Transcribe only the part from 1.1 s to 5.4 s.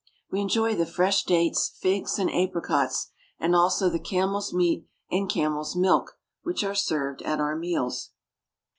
dates, figs, and apricots, and also the camel's meat and